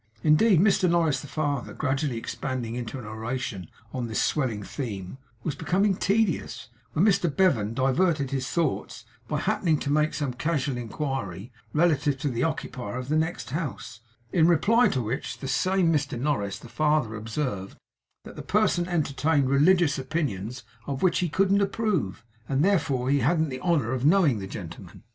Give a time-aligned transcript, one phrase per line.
[0.23, 5.53] Indeed, Mr Norris the father gradually expanding into an oration on this swelling theme, was
[5.53, 11.51] becoming tedious, when Mr Bevan diverted his thoughts by happening to make some causal inquiry
[11.71, 13.99] relative to the occupier of the next house;
[14.33, 17.77] in reply to which, this same Mr Norris the father observed,
[18.23, 23.49] that 'that person entertained religious opinions of which he couldn't approve; and therefore he hadn't
[23.49, 25.03] the honour of knowing the gentleman.